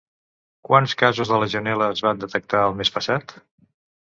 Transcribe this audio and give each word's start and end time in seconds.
Quants 0.69 0.95
casos 1.01 1.33
de 1.33 1.39
legionel·la 1.43 1.91
es 1.97 2.03
van 2.07 2.25
detectar 2.25 2.63
el 2.71 2.77
mes 2.81 2.93
passat? 2.97 3.37